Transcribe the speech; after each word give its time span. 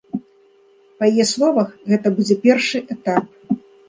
Па 1.03 1.09
яе 1.13 1.25
словах, 1.31 1.69
гэта 1.91 2.07
будзе 2.15 2.37
першы 2.47 2.81
этап. 2.97 3.29